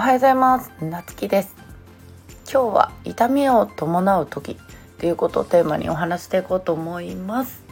[0.00, 0.70] おはようございます。
[0.82, 1.54] なつきです。
[2.50, 4.56] 今日は痛みを伴う時
[4.96, 7.62] ということをテーマにお話していこうと思います。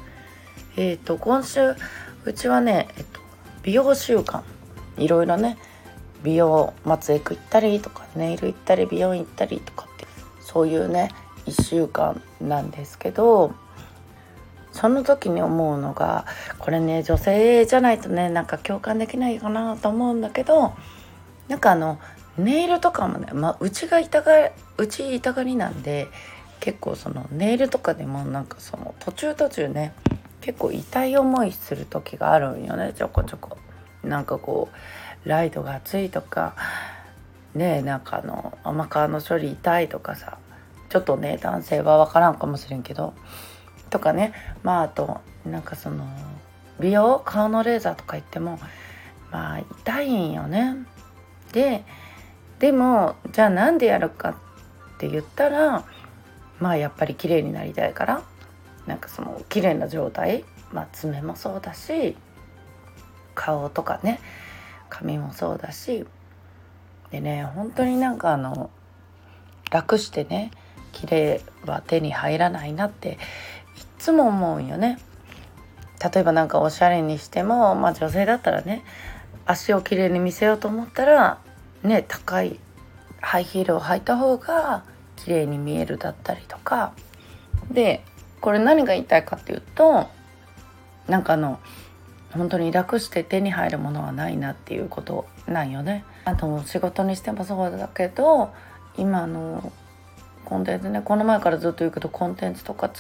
[0.77, 1.75] えっ、ー、と今週
[2.27, 3.21] うちはね、えっと、
[3.63, 4.42] 美容習慣。
[4.99, 5.56] いろいろね
[6.22, 10.06] 美容松江区行ったりとかネイル行ったり美容院行ったりとかって
[10.40, 11.10] そういうね
[11.47, 13.54] 1週間なんですけど
[14.72, 16.27] その時に思うのが
[16.59, 20.74] これね女性じゃないとねなんか共感できないかなと思うんだけど
[21.48, 21.98] なんかあの
[22.38, 26.09] ネイルとかもね、まあ、うちが痛がうち痛がりなんで
[26.60, 29.92] 結構そのネイルとかでもなんかその途中途中ね
[30.41, 33.59] 結構痛い思いする時があるんよねちょこちょこ。
[34.02, 34.69] なんかこ
[35.24, 36.55] うライトが熱いとか
[37.55, 40.38] ねなんかあの甘皮の処理痛いとかさ
[40.88, 43.15] ちょっとね男性は分からんかもしれんけど
[43.91, 44.32] とかね
[44.62, 46.07] まああとなんかその
[46.79, 48.60] 美容顔のレーザーとか言っても
[49.32, 50.77] まあ痛いんよね。
[51.52, 51.84] で
[52.59, 54.34] でもじゃあなんでやるかっ
[54.98, 55.84] て言ったら
[56.59, 58.23] まあやっぱり綺麗になりたいから
[58.87, 62.16] なんかその綺麗な状態まあ爪もそうだし
[63.34, 64.20] 顔とかね
[64.89, 66.05] 髪もそうだし
[67.11, 68.70] でね本当になんかあの
[69.70, 70.50] 楽してね
[70.93, 73.17] 綺麗は手に入らないなってい
[73.98, 74.98] つも思うんよね。
[76.12, 78.84] 例えば何かおしゃれにしても、まあ、女性だったらね
[79.47, 81.39] 足をきれいに見せようと思ったら
[81.83, 82.59] ね高い
[83.21, 84.84] ハイヒールを履いた方が
[85.17, 86.93] 綺麗に見えるだったりとか
[87.71, 88.03] で
[88.41, 90.09] これ何が言いたいかっていうと
[91.09, 91.59] なんかあの
[92.33, 96.05] 本当に楽して手に入るものはないなっていうことなんよね。
[96.27, 98.51] あと仕事にしてもそうだけど
[98.99, 99.73] 今の
[100.45, 102.91] コンテンツねこの前からずっと言うけどコンテンツとか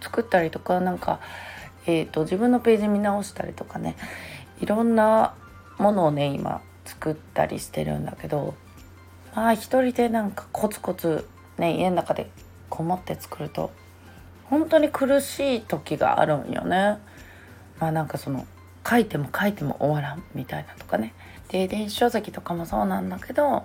[0.00, 1.20] 作ったりとかなんか、
[1.86, 3.96] えーと、自分のページ見直したりとかね
[4.60, 5.34] いろんな
[5.78, 8.54] ものをね今作ったりしてるんだけど
[9.34, 11.28] まあ一人でなんかコツコツ
[11.58, 12.30] ね家の中で
[12.70, 13.70] こもって作ると
[14.44, 16.98] 本当に苦しい時があるんよね。
[17.78, 18.46] まあなんかその
[18.88, 21.12] 書いても書いても終わらんみたいなとかね。
[21.50, 23.64] で電子書籍とかもそうなんだけど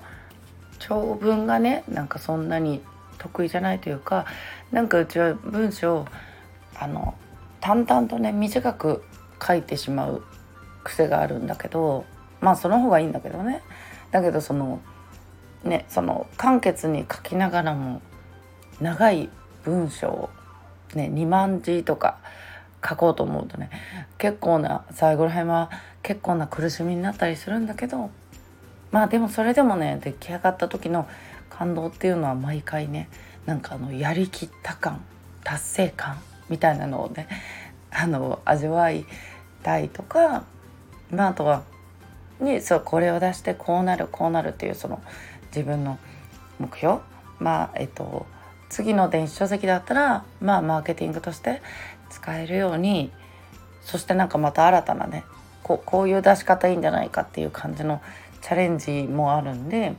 [0.79, 2.81] 長文がねなんかそんなに
[3.17, 4.25] 得意じゃないというか
[4.72, 6.05] なんかうちは文章
[6.75, 7.16] あの
[7.61, 9.03] 淡々とね短く
[9.45, 10.23] 書いてしまう
[10.84, 12.05] 癖があるんだけど
[12.43, 13.61] まあその方がいいんだけどね。
[14.11, 14.81] だけどその
[15.63, 18.01] ねその簡潔に書きながらも
[18.79, 19.29] 長い
[19.63, 20.29] 文章を
[20.93, 22.17] ね2万字とか
[22.87, 23.69] 書こうと思うとね
[24.17, 25.71] 結構な最後らへんは
[26.03, 28.09] 結構な苦しみになったりするんだけど
[28.91, 31.07] まあでもそれでもね出来上がった時の
[31.49, 33.09] 感動っていうのは毎回ね
[33.45, 35.03] なんかあのやりきった感
[35.43, 37.27] 達成感みたいなのをね
[37.89, 39.05] あの味わい
[39.63, 40.43] たいとか、
[41.09, 41.63] まあ、あとは、
[42.43, 45.01] ね、そうこれを出してこうなるこうなるっていうその
[45.47, 45.97] 自分の
[46.59, 46.99] 目標。
[47.39, 48.25] まあえっと
[48.69, 51.61] 次の電子書籍だったらまあマーケティングとして
[52.09, 53.11] 使えるように
[53.81, 55.23] そしてなんかまた新たなね
[55.61, 58.01] こうこういう出し方いいんじゃないかっていう感じの
[58.41, 59.93] チャレンジもあるんで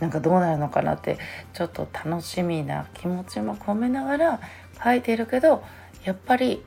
[0.00, 1.18] なんかどうなるのかなって
[1.52, 4.40] ちょっと楽しみな気持ちも込めながら
[4.82, 5.62] 書いてるけど
[6.04, 6.62] やっぱり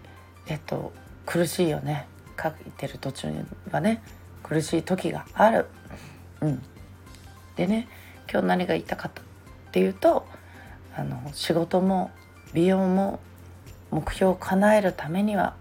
[0.47, 0.93] えっと
[1.25, 2.07] 苦しいよね。
[2.41, 4.01] 書いてる途中にはね。
[4.47, 5.65] 苦しい時がある。
[6.41, 6.63] うん、
[7.55, 7.87] でね
[8.31, 9.25] 今日何が言いたかったっ
[9.71, 10.25] ていうと
[10.95, 12.11] あの仕事も
[12.53, 13.19] 美容も
[13.91, 15.55] 目標を叶えるためには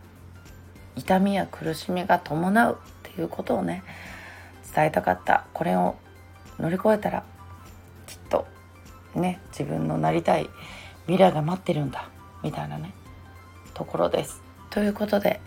[0.97, 3.83] 痛みや苦しみが伴うっていうことをね
[4.75, 5.97] 伝えたかったこれを
[6.59, 7.25] 乗り越えたら
[8.07, 8.47] きっと
[9.15, 10.49] ね自分のなりたい
[11.07, 12.09] 未来が待ってるんだ
[12.43, 12.93] みたいなね
[13.75, 14.46] ところです。
[14.77, 15.41] ということで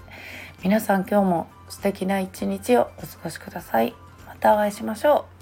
[0.64, 3.94] 皆さん今日も素敵な一日をお過ごしください。
[4.26, 5.39] またお会いしましょう。